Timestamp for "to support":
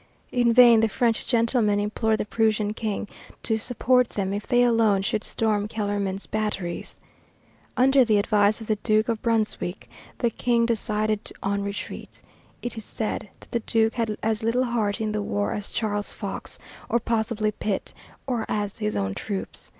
3.43-4.09